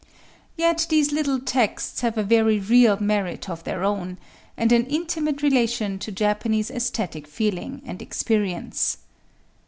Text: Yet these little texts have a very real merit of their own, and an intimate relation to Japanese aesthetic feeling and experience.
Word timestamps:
Yet 0.55 0.87
these 0.89 1.11
little 1.11 1.39
texts 1.39 2.01
have 2.01 2.17
a 2.17 2.23
very 2.23 2.57
real 2.59 2.97
merit 2.99 3.47
of 3.51 3.63
their 3.65 3.83
own, 3.83 4.17
and 4.57 4.71
an 4.71 4.87
intimate 4.87 5.43
relation 5.43 5.99
to 5.99 6.11
Japanese 6.11 6.71
aesthetic 6.71 7.27
feeling 7.27 7.83
and 7.85 8.01
experience. 8.01 8.97